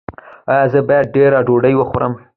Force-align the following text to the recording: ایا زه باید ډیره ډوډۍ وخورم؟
ایا 0.51 0.65
زه 0.71 0.79
باید 0.87 1.11
ډیره 1.15 1.39
ډوډۍ 1.47 1.73
وخورم؟ 1.77 2.13